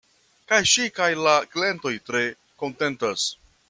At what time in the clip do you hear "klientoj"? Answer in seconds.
1.53-1.95